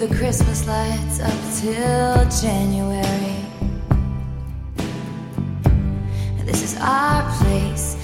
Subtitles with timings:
[0.00, 1.30] the Christmas lights up
[1.60, 3.36] till January.
[6.46, 7.98] This is our place.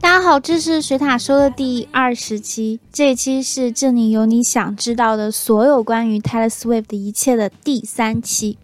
[0.00, 8.56] 大家好，这是水獭说的第二十期，这一期是《这里有你想知道的所有关于 Tales Swift 的一切》的第三期。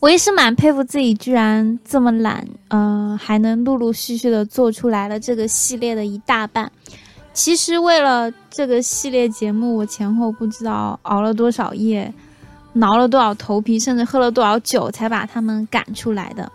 [0.00, 6.72] 我也是蛮佩服自己，居然这么懒，嗯，还能陆陆续续的做出来了这个系列的一大半。
[7.34, 12.14] 其实为了这个系列节目，我前后不知道熬了多少夜，
[12.74, 16.50] 挠了多少头皮，甚至喝了多少酒，才把他们赶出来的。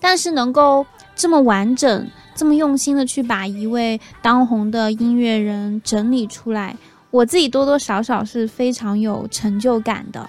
[0.00, 6.76] 但是能够这么完整、这么用心的去把一位当红的音乐人整理出来，
[7.12, 10.28] 我自己多多少少是非常有成就感的。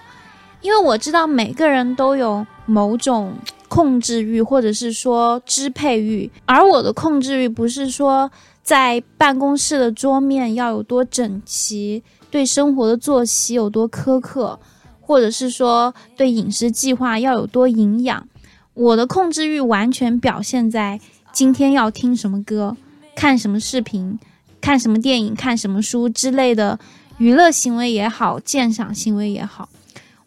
[0.60, 3.32] 因为我知道每个人都有某种
[3.68, 8.30] 控制欲，或者是说支配欲，而我的控制欲不是说
[8.68, 14.60] 在办公室的桌面要有多整齐，对生活的作息有多苛刻，
[15.00, 18.28] 或者是说对饮食计划要有多营养。
[18.74, 21.00] 我的控制欲完全表现在
[21.32, 22.76] 今天要听什么歌、
[23.16, 24.18] 看什么视频、
[24.60, 26.78] 看什么电影、看什么书之类的
[27.16, 29.70] 娱乐行为也好，鉴赏行为也好。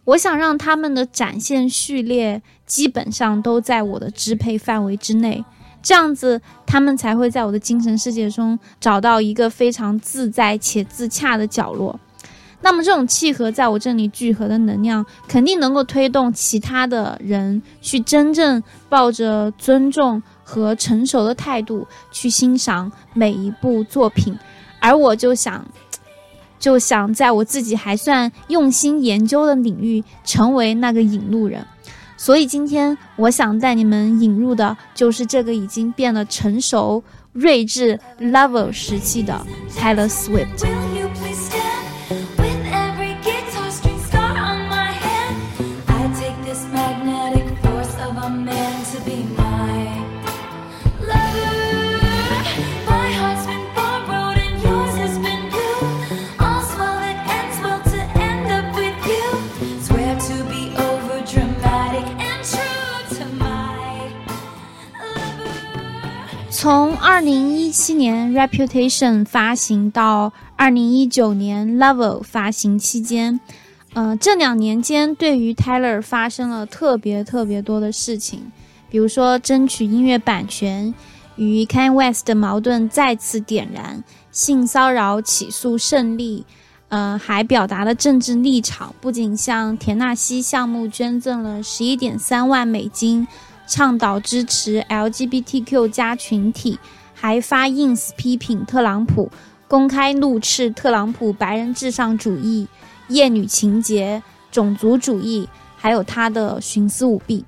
[0.04, 5.46] 我想让他们的展现序列基本上都在我的支配范围之内，
[5.82, 12.00] 这样子他们才会在我的精神世界中找到一个非常自在且自洽的角落。
[12.62, 24.38] 那么这种契合在我这里聚合的能量，肯定能够推动其他的人去真正抱着尊重和成熟的态度去欣赏每一部作品，
[24.80, 25.66] 而我就想。
[26.60, 31.66] 就想在我自己还算用心研究的领域成为那个引路人，
[32.22, 37.04] 所以今天我想带你们引入的就是这个已经变得成熟、
[37.34, 39.44] 睿智、level 时期的
[39.76, 41.01] Taylor Swift。
[67.12, 73.38] 二零一七年《Reputation》发行到二零一九年《Level》发行期间，
[73.94, 78.50] 呃，这两年间对于 Taylor 发生了特别特别多的事情，
[78.90, 80.94] 比如说争取音乐版权，
[81.36, 84.02] 与 Kanye West 的矛盾再次点燃，
[84.32, 86.46] 性骚扰起诉胜利，
[86.88, 93.28] 呃，还表达了政治立场，不仅向田纳西项目捐赠了十一点三万美金。
[93.68, 96.78] 倡导支持 LGBTQ 加群体，
[97.22, 99.30] 还发 ins 批评特朗普，
[99.68, 102.68] 公开怒斥特朗普白人至上主义、
[103.10, 107.46] 厌女情节、种族主义，还有他的徇私舞弊。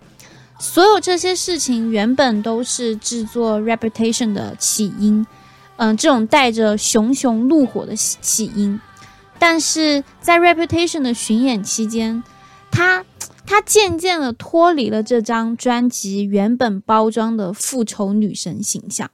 [0.60, 5.26] 所有这些事情原本都是制作 Reputation 的起因，
[5.78, 8.80] 嗯，这种带着熊熊怒火的起因。
[9.40, 12.24] 但是在 Reputation 的巡演期间，
[12.70, 13.04] 他。
[13.46, 19.12] 他渐渐的脱离了这张专辑原本包装的复仇女神形象，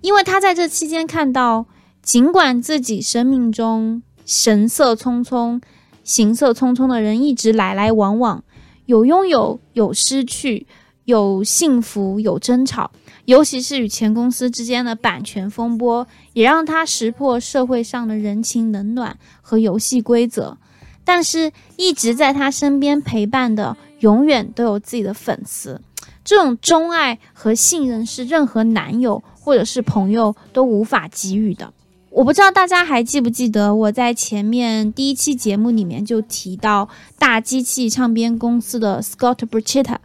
[0.00, 1.66] 因为他在这期间看到，
[2.02, 5.60] 尽管自己生命中神色匆匆、
[6.02, 8.42] 行色匆匆的人一直来来往往，
[8.86, 10.66] 有拥有，有失去，
[11.04, 12.90] 有幸福，有争吵，
[13.26, 20.56] 尤其是与前公司之间的版权风波，也让他识破社会上的人情冷暖和游戏规则。
[21.04, 25.80] 但是，一直在他身边陪伴的，永远都有自己的粉丝。
[26.30, 31.72] 这种钟爱和信任是任何男友或者是朋友都无法给予的。
[32.08, 36.88] 我不知道大家还记不记得，我在前面第一期节目里面就提到
[37.18, 39.96] 大机器唱片公司的 Scott Borchetta。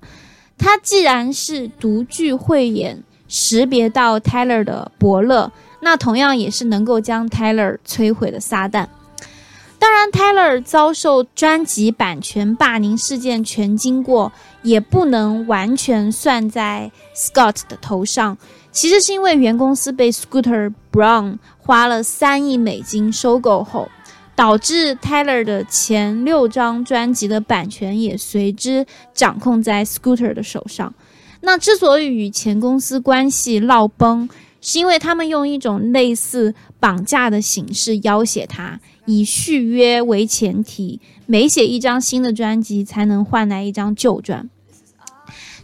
[0.57, 5.51] 他既然是独具慧眼，识别到 Taylor 的伯乐，
[5.81, 8.87] 那同样也是能够将 Taylor 摧毁的撒旦。
[9.77, 14.31] 当然，Taylor 遭受专辑版权霸凌事件全经过，
[14.65, 18.37] 也不能完全算在 Scott 的头上。
[18.71, 23.87] 其实是因为原公司被 Scooter Brown 花了三亿美金收购后，
[24.35, 30.93] 导致 Taylor 的前六张专辑的版权也随之掌控在 Scooter 的手上。
[31.41, 34.27] 那之所以与前公司关系闹崩，
[34.59, 38.79] 是因为他们用一种类似绑架的形式要挟他。
[39.05, 44.49] 以续约为前提，每写一张新的专辑才能换来一张旧专。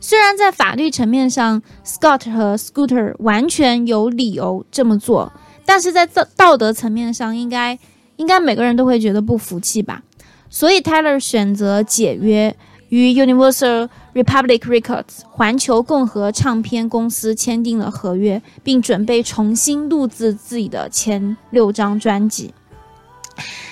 [0.03, 5.31] 虽然在法律层面上，Scott 和 Scooter 完全有理由这么做，
[5.63, 7.77] 但是在道道德层面上，应该
[8.15, 10.01] 应该每个人都会觉得不服气吧。
[10.49, 12.55] 所以 Tyler 选择解约，
[12.89, 22.53] 与 Universal Republic Records 环球共和唱片公司签订了合约，并准备重新录制自己的前六张专辑。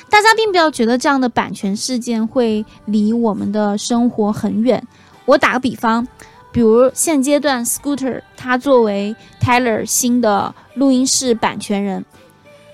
[0.10, 4.82] 大家并不要觉得这样的版权事件会离我们的生活很远。
[5.30, 6.08] 我打个比方，
[6.52, 12.04] 比如现阶段 Scooter 他作为 Tyler 新的录音室版权人，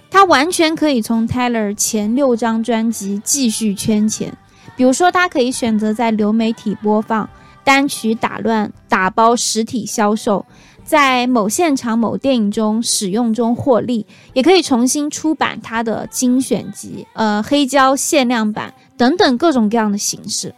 [0.10, 4.34] 他完全可以从 Tyler 前六张专辑继续圈钱。
[4.78, 7.30] 比如说，他可以选择在流媒体播放
[7.66, 10.46] 单曲，打乱打包实体销售。
[10.86, 20.54] 在某现场、某电影中使用中获利，也可以重新出版它的精选集、呃黑胶限量版等等各种各样的形式。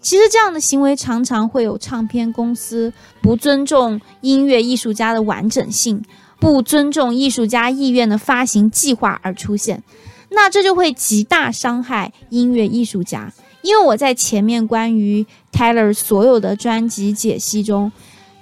[0.00, 6.02] 其实这样的行为常常会有唱片公司不尊重音乐艺术家的完整性、
[6.38, 9.82] 不尊重艺术家意愿的发行计划而出现，
[10.30, 13.32] 那这就会极大伤害音乐艺术家。
[13.62, 17.92] 因为我在前面关于 Taylor 所有的专辑解析中。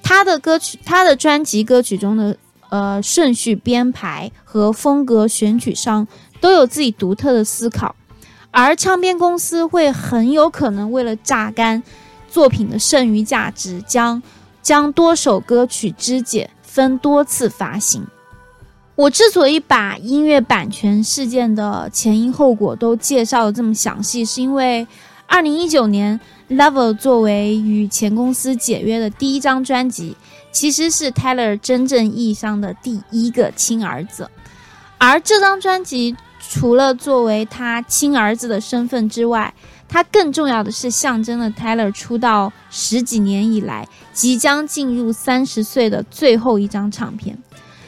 [0.01, 2.35] 他的歌曲，他的专辑歌曲中的
[2.71, 6.07] 呃顺序编排和风格选取上
[6.41, 7.95] 都有自己独特的思考，
[8.51, 11.83] 而唱片公司会很有可能为了榨干
[12.31, 14.23] 作品的剩余价值，将
[14.63, 18.07] 将多首歌曲肢解分多次发行。
[18.95, 24.87] 我之所以把音乐版权事件的前因后果都介绍的这么详细，是因为
[25.27, 26.19] 二零一九年。
[26.49, 30.17] Level 作为与前公司解约的第一张专辑，
[30.51, 34.31] 其实是 Taylor 真正意义上的第一个亲儿子。
[34.97, 36.17] 而这张专辑
[36.49, 39.53] 除了作为他亲儿子的身份之外，
[39.87, 47.39] 它更重要的是象征了 Taylor 出道十几年以来即将进入三十岁的最后一张唱片。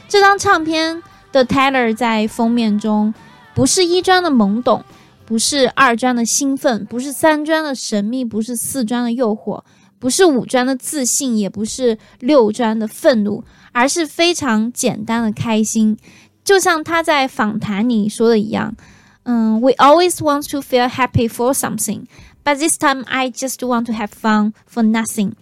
[0.07, 3.13] 这张唱片的 Taylor 在封面中
[3.55, 4.83] 不是一专的懵懂。
[5.23, 9.63] 不是二专的兴奋，不是三专的神秘，不是四专的诱惑，
[9.97, 13.41] 不是五专的自信，也不是六专的愤怒，
[13.71, 15.97] 而是非常简单的开心。
[16.43, 18.75] 就像他在访谈里说的一样，
[19.23, 22.05] 嗯，We always want to feel happy for something,
[22.43, 25.33] but this time I just want to have fun for nothing。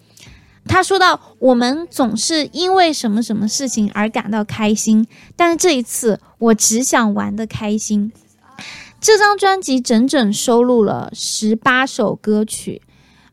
[0.68, 8.12] 他说到，我们总是因为什么什么事情而感到开心，但是这一次我只想玩的开心。
[9.02, 12.82] 这张专辑整整收录了十八首歌曲，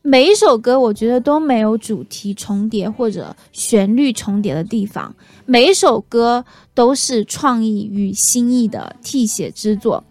[0.09, 5.13] 每一首歌我觉得都没有主题重叠或者旋律重叠的地方，
[5.47, 6.45] 每一首歌
[6.75, 10.05] 都是创意与新意的替写之作。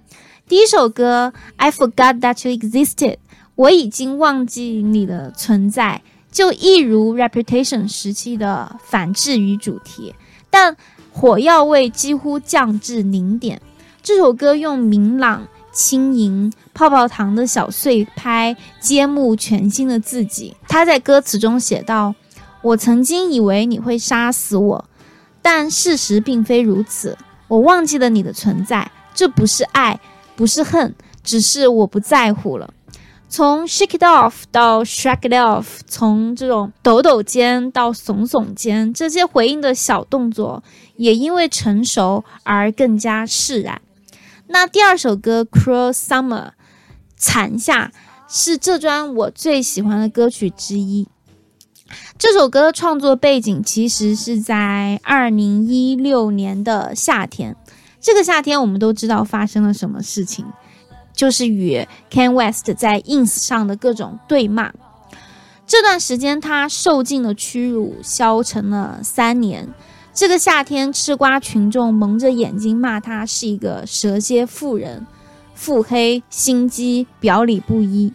[0.50, 3.14] 第一首歌《I Forgot That You Existed》，
[3.56, 10.14] 我已经忘记你的存在，就一如 Reputation 时期的反制与主题，
[10.50, 10.76] 但
[11.10, 13.62] 火药味几乎降至零点。
[14.04, 20.56] 这首歌用明朗、轻盈、泡泡糖的小碎拍揭幕全新的自己。
[20.68, 22.16] 他在歌词中写道
[22.64, 24.86] ：“我曾经以为你会杀死我，
[25.42, 27.18] 但事实并非如此。
[27.50, 30.00] 我忘记了你的存在，这不是爱，
[30.36, 32.74] 不是恨，只是我不在乎了。”
[33.28, 40.64] 从 shake it off 到 shake it off，从这种抖抖肩到耸耸肩，这些回应的小动作
[40.96, 43.82] 也因为成熟而更加释然。
[44.48, 46.50] 那第二首歌《Cruel Summer》
[47.18, 47.92] 残夏
[48.28, 51.08] 是这专我最喜欢的歌曲之一。
[52.18, 57.56] 这首歌的创作背景其实是在二零一六年的夏天。
[58.00, 60.46] 这个夏天我们都知道发生了什么事情，
[61.14, 64.72] 就是与 Ken West 在 Ins 上的各种对骂。
[65.66, 69.74] 这段时间他受尽了屈辱，消沉了三年。
[70.16, 75.06] 这个夏天，吃瓜群众蒙着眼睛骂他是一个蛇蝎妇人、
[75.54, 78.14] 腹黑心机、表里不一。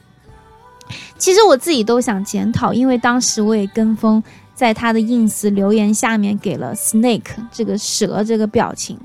[1.19, 4.23] 其实我自己都想检讨，因为当时我也跟风
[4.55, 8.99] 在他的 ins 留言下面给了 snake 这个蛇这个表情。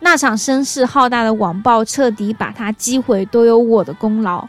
[0.00, 4.46] 那场声势浩大的网暴彻底把他击毁，都有我的功劳。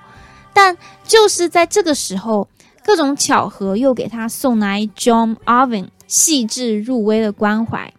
[0.53, 2.49] 但就是在这个时候，
[2.83, 5.87] 各种巧合又给他送来 John Arvin。
[6.07, 7.93] 细致入微的关怀，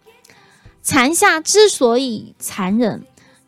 [0.81, 3.03] 残夏之所以残忍，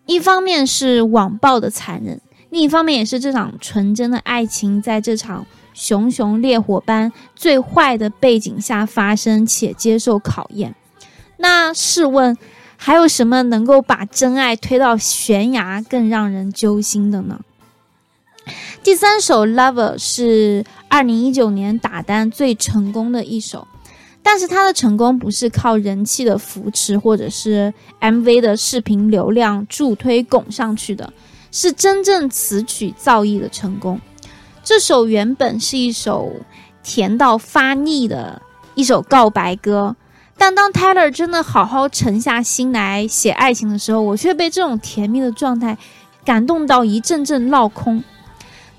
[0.06, 10.76] 一方面是网暴的残忍，另一方面也是这场纯真的爱情在这场熊熊烈火般最坏的背景下发生且接受考验。
[11.38, 12.38] 那试问，
[12.78, 17.40] 还有什么能够把真爱推到悬崖更让人揪心的呢？
[18.84, 23.68] 第三首《Lover》是二零一九年打单最成功的一首。
[24.24, 31.12] 但是他的成功不是靠人气的扶持或者是 MV 的视频流量助推拱上去的，
[31.52, 34.00] 是真正词曲造诣的成功。
[34.64, 36.32] 这首原本是一首
[36.84, 38.42] 甜到发腻的
[38.76, 39.96] 一首告白歌，
[40.38, 45.78] 但当 Taylor 真的好好沉下心来写爱情的时候，我却被这种甜蜜的状态
[46.24, 48.04] 感动到一阵阵落空。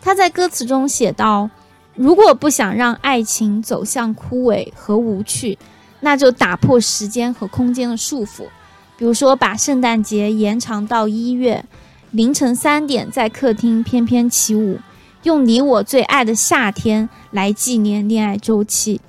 [0.01, 1.51] 他在歌词中写道。
[1.95, 5.59] 如果不想让爱情走向枯萎和无趣，
[6.01, 8.45] 那就打破时间和空间的束缚。
[8.97, 11.65] 比如说，把圣诞节延长到一月
[12.13, 14.79] 凌晨三点，在客厅翩翩起舞，
[15.25, 19.01] 用你我最爱的夏天来纪念恋爱周期。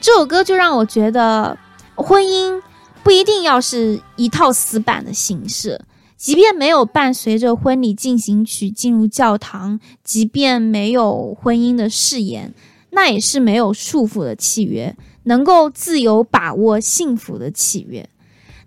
[0.00, 1.58] 这首歌就让我觉得，
[1.94, 2.62] 婚姻
[3.02, 5.80] 不一定要是一套死板的形式。
[6.16, 12.54] 即便没有伴随着婚礼进行曲进入教堂，即便没有婚姻的誓言，
[12.90, 18.08] 那也是没有束缚的契约，能够自由把握幸福的契约。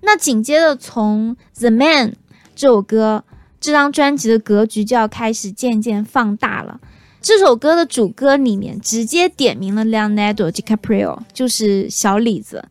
[0.02, 2.12] 那紧接着从《The Man》
[2.56, 3.24] 这首歌，
[3.60, 6.80] 这张专辑的格局就要开始渐渐放大了。
[7.20, 12.64] 这首歌的主歌里面直接点名了 Leonardo DiCaprio，就是小李子。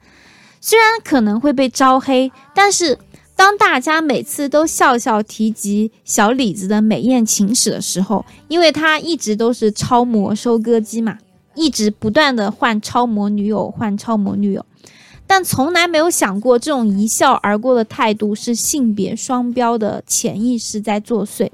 [0.60, 2.96] 虽然可能会被招黑，但是。
[3.38, 11.16] 当大家每次都笑笑提及小李子的美艳情史的时候，因为他一直都是超模收割机嘛，
[11.54, 14.66] 一直不断的换超模女友，换超模女友，
[15.24, 21.48] 但从来没有想过这种一笑而过的态度是性别双标的潜意识在作祟。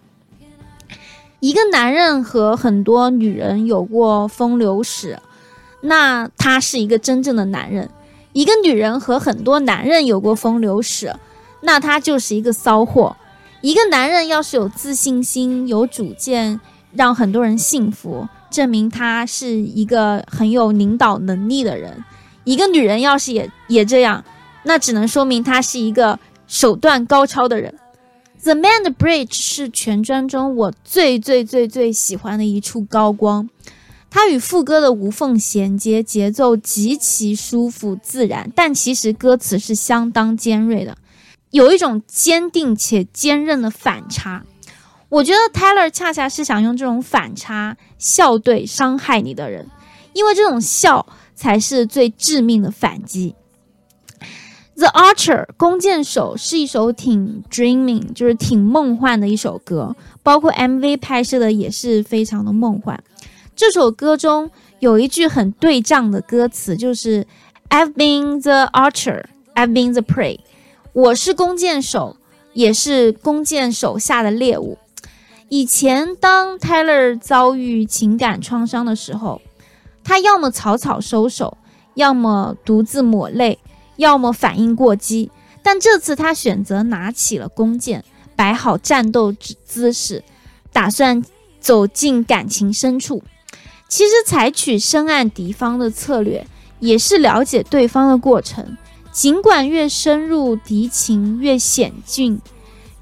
[1.40, 5.18] 一个男人和很多女人有过风流史，
[5.82, 7.86] 那他是一个真正的男人；
[8.32, 11.14] 一个女人和很多男人有过风流史。
[11.64, 13.16] 那他就是一个骚货。
[13.62, 16.60] 一个男人要是有自信心、有主见，
[16.92, 22.04] 让很多人信服，证明他是一个很有领导能力的人。
[22.44, 24.22] 一个女人要是也也这样，
[24.64, 27.74] 那只能说明他是一个手段高超的人。
[28.42, 33.48] The Man 的 Bridge 是全专中我最最最最喜欢的一处高光，
[34.10, 40.98] 它与副歌的无缝衔接，节奏极其舒服自然，但其实歌词是相当尖锐的。
[41.54, 44.44] 有一种坚定且坚韧的反差，
[45.08, 49.70] 我觉得 Taylor 恰恰是想用这种反差笑对伤害你的人，
[50.14, 51.06] 因为这种笑
[51.36, 53.36] 才是最致命的反击。
[54.74, 59.94] The Archer 弓箭手是一首挺 dreaming，就是挺梦幻的一首歌，
[60.24, 63.00] 包括 MV 拍摄的也是非常的梦幻。
[63.54, 67.24] 这首歌中有一句很对仗的歌词，就是
[67.68, 69.22] I've been the archer,
[69.54, 70.40] I've been the prey。
[70.94, 72.16] 我是弓箭手，
[72.52, 74.78] 也是弓箭手下的猎物。
[75.48, 79.42] 以前，当 Taylor 遭遇情感创伤的时候，
[80.04, 81.58] 他要么草草收手，
[81.94, 83.58] 要么独自抹泪，
[83.96, 85.32] 要么反应过激。
[85.64, 88.04] 但这次，他选择拿起了弓箭，
[88.36, 90.22] 摆好战斗姿姿势，
[90.72, 91.24] 打算
[91.58, 93.24] 走进感情深处。
[93.88, 96.46] 其实，采取深暗敌方的策略，
[96.78, 98.76] 也是了解对方的过程。
[99.14, 102.40] 尽管越深入敌情越险峻，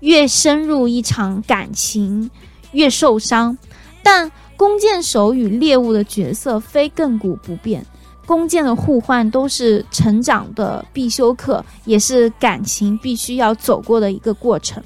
[0.00, 2.30] 越深入一场感情
[2.72, 3.56] 越受伤，
[4.02, 7.86] 但弓箭手与猎物的角色非亘古不变，
[8.26, 14.82] 弓箭的互换都是成长的必修课，也是感情必须要走过的一个过程。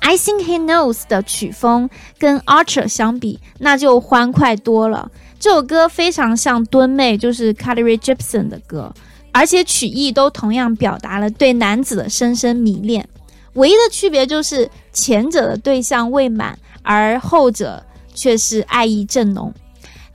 [0.00, 5.10] I think he knows 的曲风跟 Archer 相比，那就欢快多了。
[5.40, 8.94] 这首歌非常像敦妹，就是 c a r r y Gibson 的歌。
[9.34, 13.06] 而且曲艺都同样表达了对男子的深深迷恋，
[13.54, 19.52] 唯一的区别就是前者的对象未满，而后者却是爱意正浓。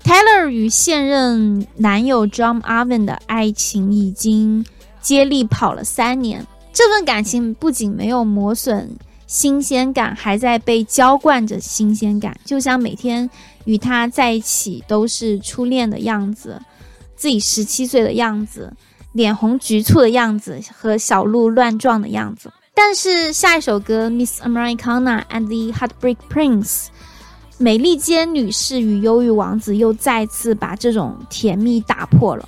[0.06, 4.66] Taylor 与现任男友 John Arvin 的爱情已经
[5.02, 8.96] 接力跑了三年，这份感情不仅没有磨损
[9.28, 13.30] 新鲜感，还在被浇灌着新鲜感，就像每天
[13.66, 16.62] 与他在一起都是初恋的样子，
[17.18, 18.72] 自己十七岁的样子。
[19.12, 26.86] 脸红局促的样子和小鹿乱撞的样子，但是下一首歌《Miss Americana and the Heartbreak Prince》，
[27.58, 32.48] 美利坚女士与忧郁王子又再次把这种甜蜜打破了。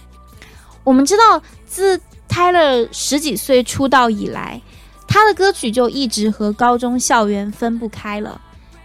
[0.83, 1.99] 我们知道，自
[2.29, 4.61] Taylor 十几岁出道以来，
[5.07, 8.39] 他的歌曲就一直和高中校园分不开了，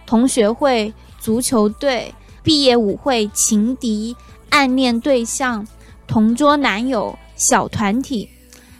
[0.05, 4.15] 同学会、足球队、毕业舞会、情敌、
[4.49, 5.65] 暗恋对象、
[6.07, 7.17] 同桌男友。
[7.37, 8.29] 小团体，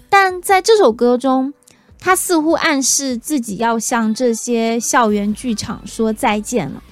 [0.09, 1.53] 但在这首歌中，
[1.99, 6.83] 他似乎暗示自己要向这些校园剧场说再见了。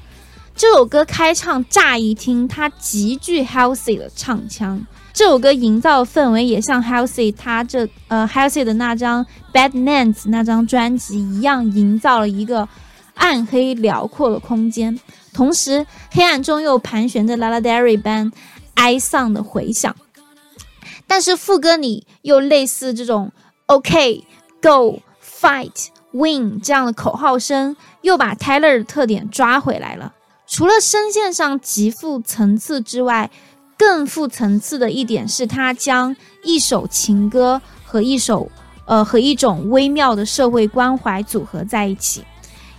[0.55, 12.69] 这首歌开唱乍一听，他极具 healthy 的唱腔，这首歌营造的氛围也像 healthy，他这呃 healthy 的那张 Badlands 那张专辑一样，营造了一个
[13.15, 14.97] 暗黑辽阔的空间，
[15.33, 18.31] 同时黑暗中又盘旋着 La La Derry 般
[18.75, 19.93] 哀丧的回响。
[21.07, 23.31] 但是副歌里又类似这种
[23.67, 24.23] OK
[24.61, 30.13] Go Fight Win 这样的口号声，又把 Taylor 的特点抓回来了。
[30.47, 33.29] 除了声线上极富层次之外，
[33.77, 38.49] 更富层次的一点是他将一首情歌和一首
[38.85, 42.23] 呃和一种微妙的社会关怀组合在一起。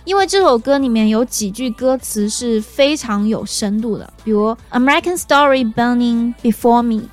[0.05, 7.03] 因为这首歌里面有几句歌词是非常有深度的，比如 American Story Burning Before Me，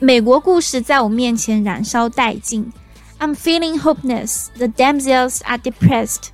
[0.00, 2.72] 美国故事在我面前燃烧殆尽。
[3.18, 4.48] I'm feeling hopeless.
[4.56, 6.30] The damsels are depressed.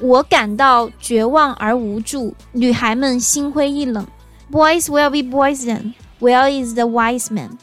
[0.00, 4.06] 我感到绝望而无助，女孩们心灰意冷。
[4.50, 5.94] Boys will be boys then.
[6.20, 7.58] Where is the wise man？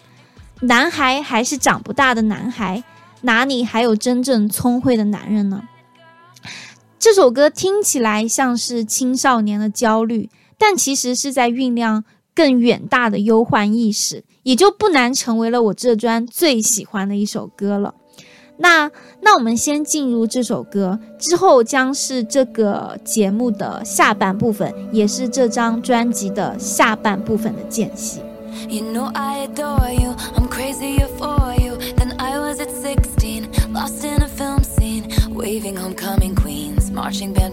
[0.62, 2.84] 男孩还是长不大的男孩，
[3.22, 5.64] 哪里还有真正聪慧的男人呢？
[6.98, 12.04] 这首歌听起来像是青少年的焦虑，但其实是在酝酿
[12.36, 17.96] 更远大的忧患意识，也就不难成为了我这专最喜欢的一首歌了。
[18.58, 18.90] 那
[19.22, 28.20] 那我们先进入这首歌，之后将是这个节目的下半部分，也是这张专辑的下半部分的间隙。
[28.70, 31.78] You know I adore you, I'm crazy for you.
[31.98, 35.04] Then I was at 16, lost in a film scene,
[35.36, 37.45] waving homecoming queens, marching band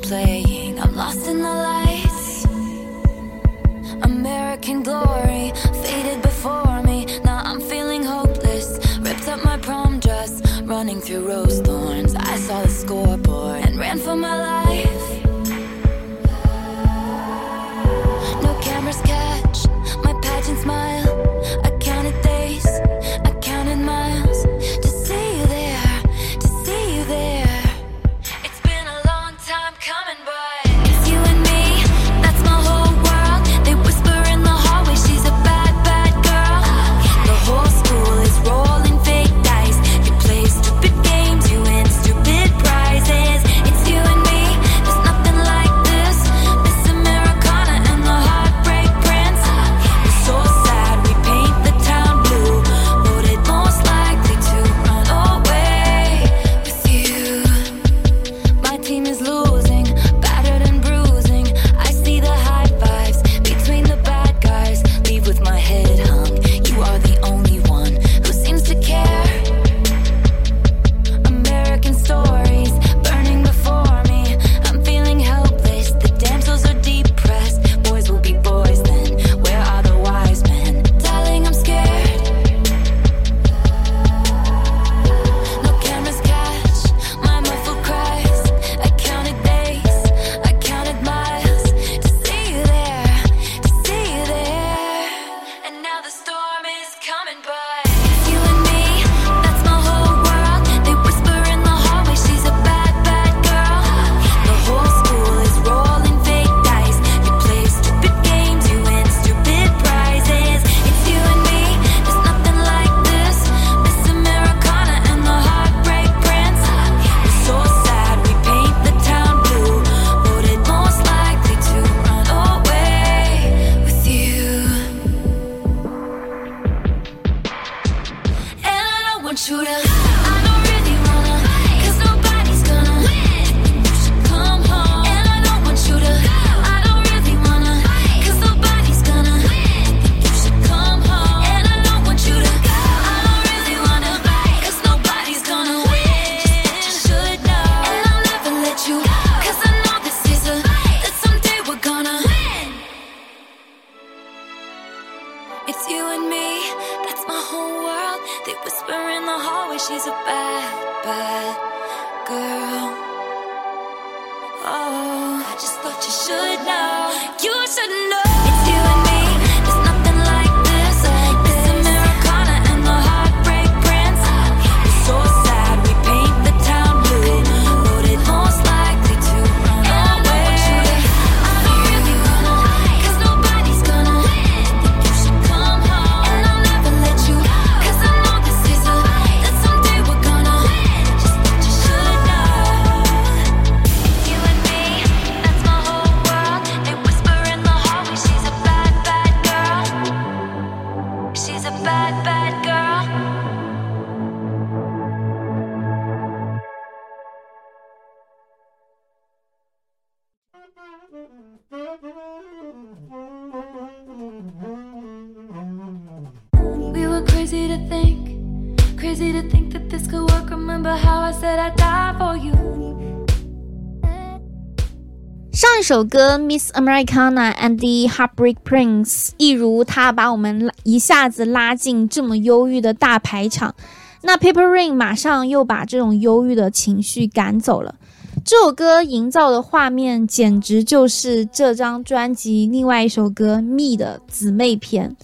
[225.82, 233.74] 上一首歌《Miss Americana and the Heartbreak Prince》，一如他把我们一下子拉进这么忧郁的大排场，
[234.22, 237.96] 那《Paper Ring》马上又把这种忧郁的情绪赶走了。
[238.44, 245.16] 这首歌营造的画面简直就是这张专辑另外一首歌《Me》的姊妹篇。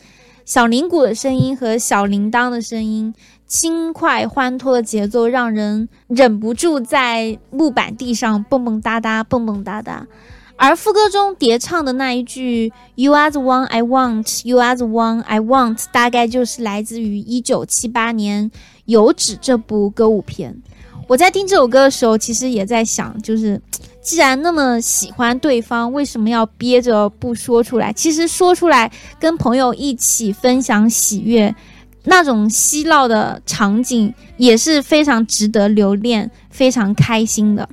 [0.44, 3.14] 小铃鼓的声音和小铃铛的声音，
[3.46, 10.04] 轻快欢脱的节奏，让人忍不住在木板地上蹦蹦哒哒，蹦蹦哒哒。
[10.58, 18.50] 而副歌中叠唱的那一句 “You are the one I want, You are the one I want”，大概就是来自于1978年
[18.86, 20.60] 《油脂》这部歌舞片。
[21.06, 23.62] 我在听这首歌的时候，其实也在想，就是
[24.02, 27.92] 既然那么喜欢对方，为什么要憋着不说出来？
[27.92, 28.90] 其实说出来，
[29.20, 31.54] 跟朋友一起分享喜悦，
[32.02, 37.68] 那种嬉闹的场景也是非常值得留恋、非常开心的。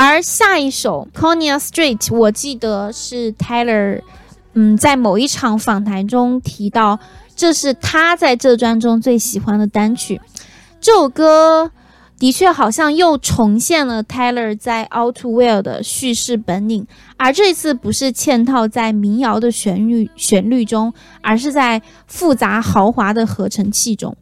[0.00, 4.00] 而下一首《Konya Street》，我记得是 Taylor，
[4.52, 7.00] 嗯，在某一场访谈中提到，
[7.34, 10.20] 这是他在这专中最喜欢的单曲。
[10.80, 11.72] 这首歌。
[12.20, 16.84] 的确，好像又重现了 Taylor 在《All Too Well》的叙事本领，
[17.16, 24.16] 而这次不是嵌套在民谣的旋律旋律中，而是在复杂豪华的合成器中。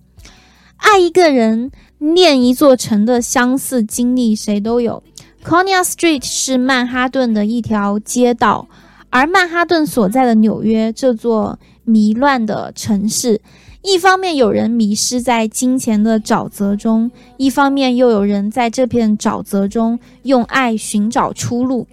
[0.77, 5.03] 爱一个人，念一座城的相似经历，谁都有。
[5.47, 8.67] Conia Street 是曼哈顿的一条街道，
[9.11, 13.41] 而曼哈顿所在的纽约这座迷乱的城市。
[13.81, 21.87] 一方面有人迷失在金钱的沼泽中，一方面又有人在这片沼泽中用爱寻找出路。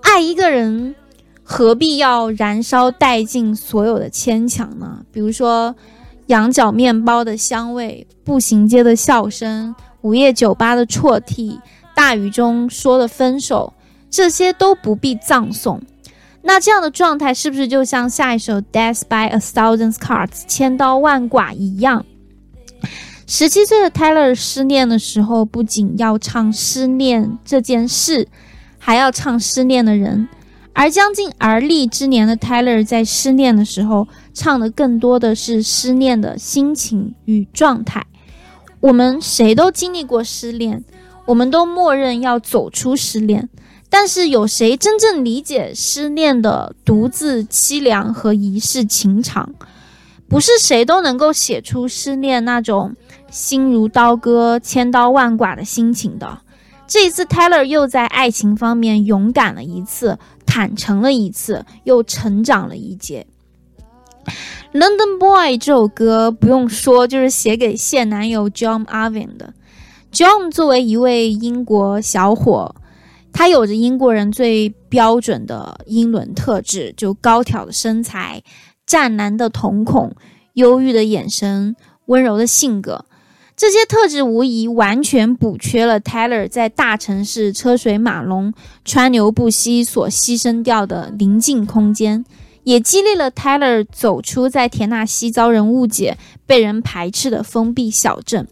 [0.00, 0.96] 爱一个人，
[1.44, 5.06] 何必要燃烧殆尽所有的牵强呢？
[5.12, 5.72] 比如说，
[6.26, 11.60] 羊角面包的香味，步行街的笑声，午夜酒吧的啜泣，
[11.94, 13.72] 大雨中说的分手，
[14.10, 15.80] 这些都不必葬送。
[16.42, 22.04] 那这样的状态是不是就像下一首《Death by a Thousand Cuts》千刀万剐一样？
[23.26, 28.26] 十七岁的 Taylor 失恋的时候，不仅要唱失恋这件事，
[28.78, 30.28] 还要唱失恋的人。
[30.74, 38.04] 而将近而立之年的 Taylor 在失恋的时候，唱的更多的是失恋的心情与状态。
[38.80, 40.82] 我们谁都经历过失恋，
[41.32, 43.48] 我们都默认要走出失恋。
[43.88, 49.54] 但是有谁真正理解失恋的独自凄凉和一世情长？
[50.28, 52.94] 不是谁都能够写出失恋那种
[53.30, 56.40] 心如刀割、千刀万剐的心情的。
[56.86, 63.26] 这一次，Taylor 又在爱情方面勇敢了一次，坦诚了一次，又成长了一截。
[64.78, 69.52] 《London Boy》这首歌不用说，就是写给现男友 John Arvin 的。
[70.12, 72.74] John 作为一位英国小伙。
[73.32, 78.42] 他有着英国人最标准的英伦特质，就高挑的身材、
[78.86, 80.14] 湛蓝的瞳孔、
[80.52, 81.74] 忧郁的眼神、
[82.06, 83.06] 温柔的性格，
[83.56, 88.52] 这些特质无疑完全补缺了 Taylor 在大城市车水马龙、
[88.84, 92.22] 川流不息所牺牲掉的宁静空间，
[92.64, 98.46] 也激励了 Taylor 走出在田纳西遭人误解、被人排斥的封闭小镇。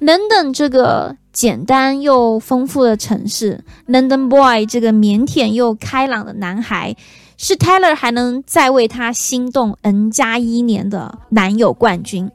[0.00, 6.96] London 这个简单又丰富的城市，London Boy 这个腼腆又开朗的男孩，
[7.36, 12.30] 是 Taylor 还能再为他心动 N 加一年的男友冠军。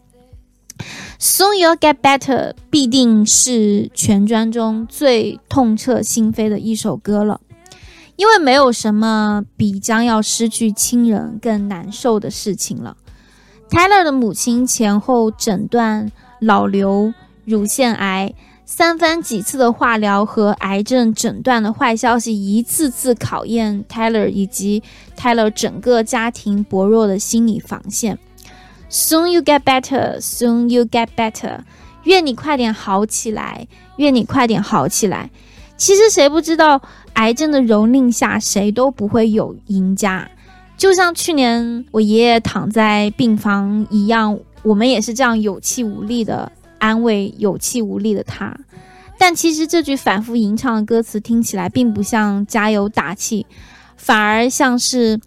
[1.20, 7.42] Soon you'll get better 必定是全专中最痛彻心扉的一首歌了，
[8.16, 12.96] 因为没有什么比将要失去亲人更难受的事情了。
[13.72, 17.12] Taylor 的母亲前后诊断老刘。
[17.46, 18.34] 乳腺癌
[18.66, 24.82] 三番几次的化疗和癌症诊断的坏消息，一次次考验 Taylor 以及
[25.16, 28.18] Taylor 整个家庭薄弱的心理防线。
[28.90, 31.60] Soon you get better, soon you get better。
[32.06, 35.30] 愿你快点好起来，愿你快点好起来。
[35.78, 36.82] 其实谁不知道，
[37.14, 40.28] 癌症的蹂躏下，谁都不会有赢家。
[40.78, 46.52] 就像去年我爷爷躺在病房一样，我们也是这样有气无力的。
[46.80, 48.58] 安慰有气无力的他，
[49.18, 53.46] 但其实这句反复吟唱的歌词听起来并不像加油打气，
[53.96, 55.20] 反而像是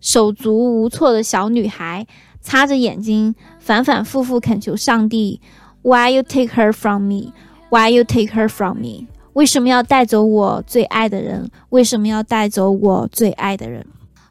[0.00, 2.06] 手足无措的小女孩
[2.40, 5.40] 擦着眼睛，反反复复恳求上帝
[5.82, 7.32] ：Why you take her from me?
[7.70, 9.06] Why you take her from me?
[9.34, 11.50] 为什么要带走我最爱的人？
[11.70, 13.86] 为什么要带走我最爱的人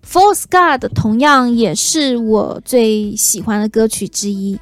[0.05, 4.59] ？False God 同样也是我最喜欢的歌曲之一。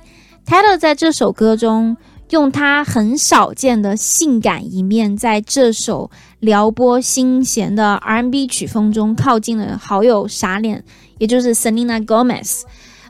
[0.50, 1.96] Taylor 在这首歌中
[2.32, 6.10] 用他很少见的性感一面，在这首
[6.40, 10.84] 撩拨心弦的 R&B 曲风中靠近了好友傻脸，
[11.20, 12.62] 也就是 Selena Gomez，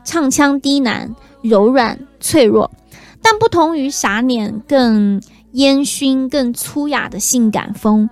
[0.04, 2.70] 唱腔低喃、柔软、脆弱，
[3.22, 5.22] 但不同于傻脸更。
[5.54, 8.08] 烟熏更粗雅的性感风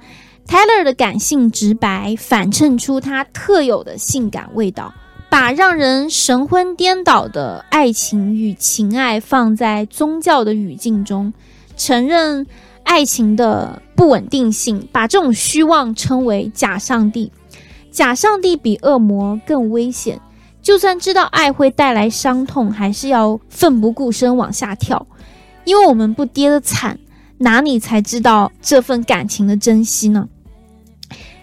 [0.49, 4.93] ，Taylor 的感性直白反衬出他特有的性感味道，
[5.41, 11.33] 把让人神魂颠倒的爱情与情爱放在宗教的语境中，
[11.77, 12.45] 承认
[12.83, 17.31] 爱情的不稳定性，把这种虚妄称为假上帝。
[17.93, 20.21] 假上帝比恶魔更危险，
[20.61, 25.07] 就算知道爱会带来伤痛，还是要奋不顾身往下跳，
[25.63, 26.99] 因为我们不跌得惨。
[27.37, 30.29] 哪里才知道这份感情的珍惜呢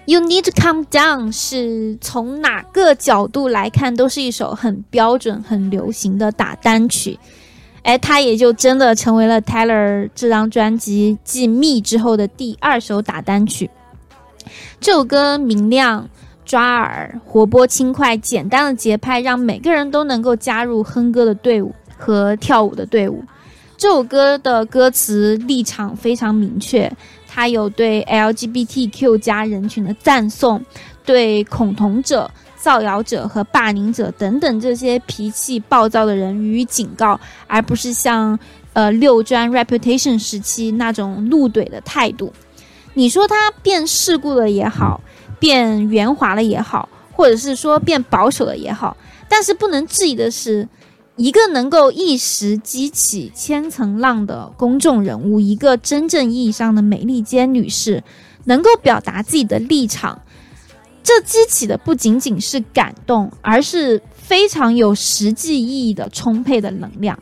[0.05, 7.19] ？You need to calm down 是从哪个角度来看都是一首很标准、很流行的打单曲。
[7.83, 13.69] 哎，它也就真的成为了 Taylor 这张专辑继《Me》之后的第二首打单曲。
[14.79, 16.09] 这首歌明亮、
[16.45, 23.23] 抓耳、活泼、轻快、简单的节拍，让每个人都能够加入哼歌的队伍和跳舞的队伍。
[23.77, 26.91] 这首歌的歌词立场非常明确，
[27.35, 30.63] 它有对 LGBTQ 加人群的赞颂，
[31.03, 38.39] 对恐同者、造谣者和霸凌者等等这些脾气暴躁的人予以警告，而不是像
[38.71, 42.31] 呃六专 Reputation 时期那种怒怼的态度。
[42.93, 45.01] 你说他变世故了也好，
[45.37, 48.95] 变圆滑了也好，或者是说变保守了也好，
[49.27, 50.65] 但是不能质疑的是。
[51.17, 58.03] 一个能够一时激起千层浪的公众人物，一个真正意义上的美利坚女士，
[58.43, 60.21] 能够表达自己的立场，
[61.03, 67.17] 这激起的不仅仅是感动，而是非常有实际意义的充沛的能量。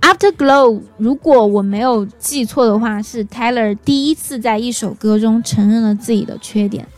[0.00, 6.88] Afterglow，如果我没有记错的话，是 Taylor 第一次在一首歌中承认了自己的缺点。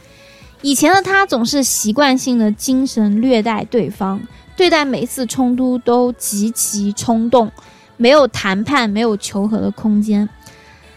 [0.62, 4.22] 以前的他总是习惯性的精神虐待对方。
[4.56, 7.50] 对待每次冲突都极其冲动，
[7.96, 10.28] 没有谈判、没有求和的空间。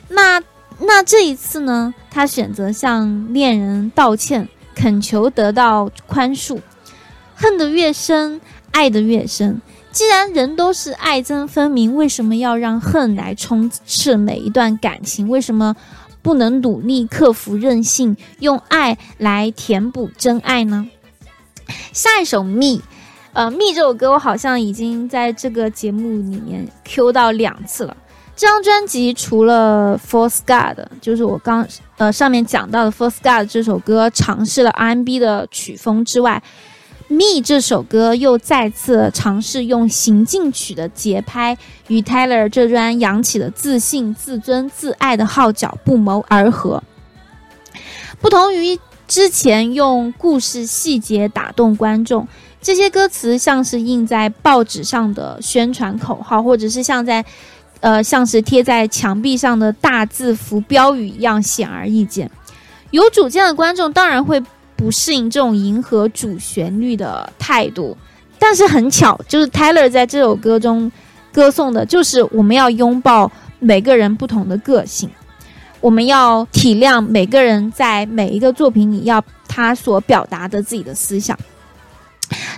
[0.09, 0.41] 那
[0.79, 1.93] 那这一次呢？
[2.11, 6.59] 他选择向恋人道歉，恳求得到宽恕。
[7.33, 8.39] 恨得越深，
[8.71, 9.61] 爱得越深。
[9.91, 15.27] 既然人都是爱憎分明，为什么要让恨来充斥每一段感情？
[15.29, 15.75] 为什么
[16.21, 20.87] 不能努力克服任性，用爱来填补真爱呢？
[21.93, 22.79] 下一首《Me》。
[23.35, 27.95] 呃，《Me》这首歌我好像已经在这个节目里面 Q 到两次了。
[28.33, 31.67] 这张专辑除了《Force God》，就是我刚
[31.97, 36.41] 呃上面讲到的《Force God》这首歌尝试了 R&B 的曲风之外，
[37.13, 41.57] 《Me》这首歌又再次尝试用行进曲的节拍
[41.89, 46.81] 与 Taylor 这专扬起的自信、自尊、自爱的号角不谋而合。
[48.21, 52.25] 不同于之前用故事细节打动观众。
[52.65, 57.23] 这些歌词像是印在报纸上的宣传口号，或者是像在，
[57.79, 62.27] 呃，像是贴在墙壁上的大字符标语一样显而易见。
[62.89, 64.43] 有主见的观众当然会
[64.75, 67.95] 不适应这种迎合主旋律的态度，
[68.39, 70.91] 但是很巧，就是 Taylor 在这首歌中
[71.31, 75.07] 歌颂的就是我们要拥抱每个人不同的个性，
[75.79, 81.37] 我们要体谅每个人在每一个作品里要他所表达的自己的思想。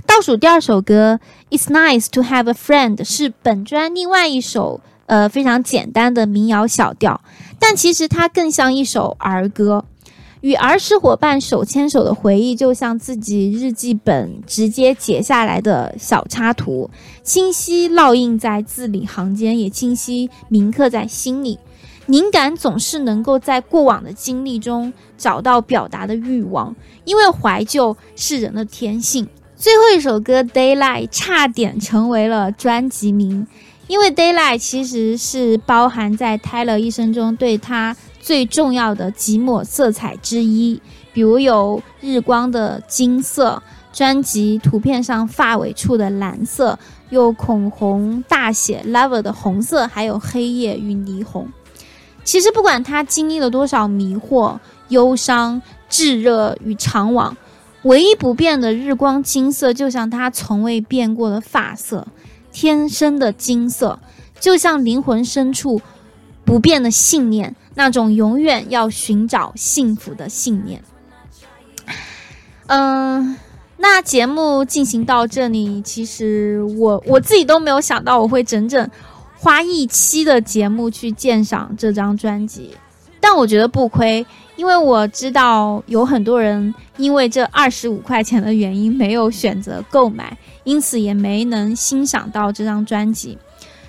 [0.06, 1.20] 倒数第二首歌
[1.58, 7.22] 《It's Nice to Have a Friend》是本专另外一首呃非常简单的民谣小调，
[7.60, 9.86] 但其实它更像一首儿歌。
[10.42, 16.90] 与儿时伙伴手牵手的回忆，就像自己日记本直接截下来的小插图，
[17.24, 21.58] 清晰烙印在字里行间，也清晰铭刻在心里。
[22.06, 29.28] 灵感总是能够在过往的经历中找到表达的欲望，因为怀旧是人的天性。
[29.60, 33.48] 最后一首歌《Daylight》差点成为了专辑名，
[33.88, 40.80] 因为《Daylight》其实是包含在 Taylor 一生中对他最重要的几抹色彩之一，
[41.12, 46.78] 比如有日光的金色，专辑图片上发尾处的蓝色，
[47.10, 51.52] 有孔红大写 Lover 的红色，还有黑夜与霓虹。
[52.24, 57.36] 其实不管他经历了多少迷惑、忧伤、炙热与长往。
[57.88, 62.06] 唯一不变的日光金色，就像它从未变过的发色，
[62.52, 64.00] 天生的金色，
[64.40, 65.82] 就像灵魂深处
[66.44, 70.84] 不变的信念，那种永远要寻找幸福的信念。
[72.66, 73.38] 嗯，
[73.78, 78.90] 那节目进行到这里，其实我我自己都没有想到我会整整
[79.38, 82.76] 花一期的节目去鉴赏这张专辑，
[83.22, 84.26] 但我觉得不亏，
[84.58, 93.38] 因为我知道有很多人因为这二十五块钱的原因没有选择购买，因此也没能欣赏到这张专辑。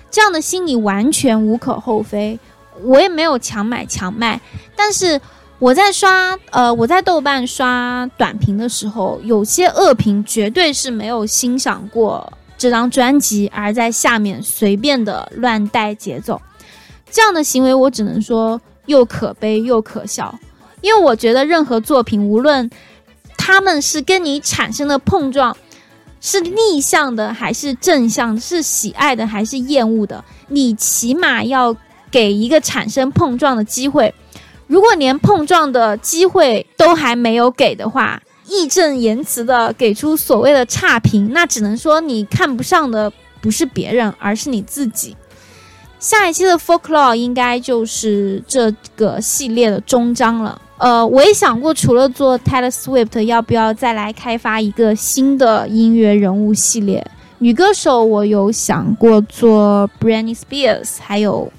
[0.09, 2.39] 这样的心理完全无可厚非，
[2.83, 4.39] 我也没有强买强卖，
[4.77, 5.19] 但是。
[5.61, 16.41] 我在刷，呃，我在豆瓣刷短评的时候，有些恶评绝对是没有欣赏过这张专辑，而在下面随便的乱带节奏，
[17.11, 20.33] 这样的行为我只能说又可悲又可笑。
[20.81, 22.69] 因为我觉得任何作品，无论
[23.37, 25.55] 他们是跟你产生的碰撞
[26.21, 31.75] 是逆向的还是正向，是喜爱的还是厌恶的，你起码要
[32.11, 34.13] 给一个产生碰撞的机会。
[34.67, 43.11] 如果连碰撞的机会都还没有给的话，义正言辞的给出所谓的差评，那只能说你看不上的
[43.41, 45.15] 不是别人，而是你自己。
[45.99, 50.59] 下一期的 folklore 应该就是这个系列的终章了。
[50.77, 57.05] 呃，我也想过，除了做 Taylor Swift，要不要再来开发一个新的音乐人物系列？
[57.39, 61.51] 女歌手我有想过做 Britney Spears，还有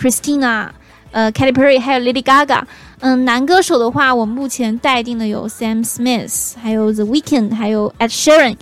[0.00, 0.70] Christina。
[1.10, 2.62] 呃，Katy Perry 还有 Lady Gaga，
[3.00, 8.56] 嗯，男歌手的话，我目前待定的有 Sam Smith，还有 The Weeknd，还有 Ed Sheeran。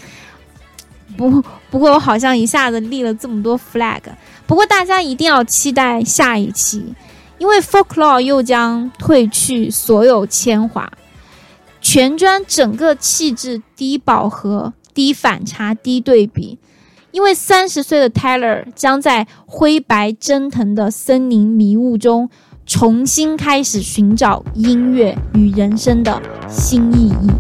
[1.28, 4.00] 不， 不过我好像一下子立了这么多 flag。
[4.46, 6.94] 不过大家一定要期待下一期，
[7.38, 10.90] 因为 Folklore 又将褪去所有铅华，
[11.80, 16.59] 全专整个气质低饱和、低反差、低对比。
[17.12, 22.30] 因为三十岁的 Taylor 将在灰白蒸腾的森林迷雾中
[22.64, 27.30] 重新开始寻找音乐与人生的新意义。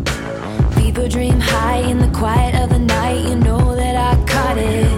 [4.50, 4.89] started